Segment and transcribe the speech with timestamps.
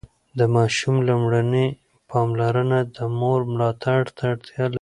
[0.39, 1.67] د ماشوم لومړني
[2.09, 4.79] پاملرنه د مور ملاتړ ته اړتیا لري.